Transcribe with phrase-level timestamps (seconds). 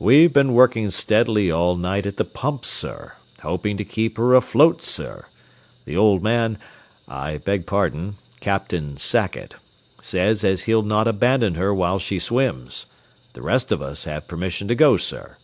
[0.00, 4.82] "We've been working steadily all night at the pumps, sir, hopin' to keep her afloat,
[4.82, 5.26] sir.
[5.84, 6.58] The old man
[7.06, 9.54] I beg pardon, Captain Sackett,
[10.00, 12.86] says as he'll not abandon her while she swims.
[13.34, 15.36] The rest of us have permission to go, sir."